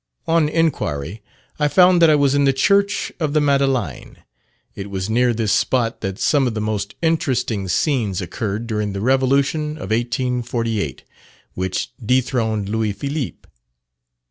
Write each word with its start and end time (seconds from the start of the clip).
On 0.27 0.49
inquiry, 0.49 1.21
I 1.59 1.67
found 1.67 2.01
that 2.01 2.09
I 2.09 2.15
was 2.15 2.33
in 2.33 2.45
the 2.45 2.53
Church 2.53 3.11
of 3.19 3.33
the 3.33 3.39
Madeleine. 3.39 4.17
It 4.73 4.89
was 4.89 5.11
near 5.11 5.31
this 5.31 5.51
spot 5.53 6.01
that 6.01 6.17
some 6.17 6.47
of 6.47 6.55
the 6.55 6.59
most 6.59 6.95
interesting 7.03 7.67
scenes 7.67 8.19
occurred 8.19 8.65
during 8.65 8.93
the 8.93 8.99
Revolution 9.01 9.73
of 9.73 9.91
1848, 9.91 11.03
which 11.53 11.91
dethroned 12.03 12.67
Louis 12.67 12.93
Philippe. 12.93 13.47